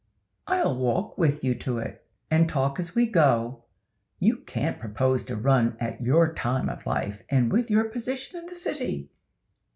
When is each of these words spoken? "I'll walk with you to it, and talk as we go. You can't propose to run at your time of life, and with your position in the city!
"I'll 0.47 0.75
walk 0.75 1.15
with 1.15 1.43
you 1.43 1.53
to 1.53 1.77
it, 1.77 2.03
and 2.31 2.49
talk 2.49 2.79
as 2.79 2.95
we 2.95 3.05
go. 3.05 3.65
You 4.17 4.37
can't 4.37 4.79
propose 4.79 5.21
to 5.25 5.35
run 5.35 5.77
at 5.79 6.01
your 6.01 6.33
time 6.33 6.69
of 6.69 6.87
life, 6.87 7.21
and 7.29 7.51
with 7.51 7.69
your 7.69 7.83
position 7.83 8.39
in 8.39 8.47
the 8.47 8.55
city! 8.55 9.11